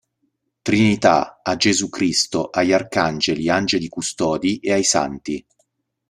[0.63, 5.45] Trinità, a Gesù Cristo, agli Arcangeli, Angeli Custodi e ai Santi.